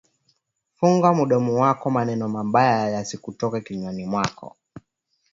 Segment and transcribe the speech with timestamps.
[0.77, 4.55] Funga mudomo wako maneno mabaya yasikutoke kinywani mwako